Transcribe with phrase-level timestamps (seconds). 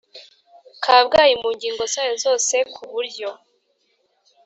[0.83, 3.29] Kabgayi mu ngingo zayo zose ku buryo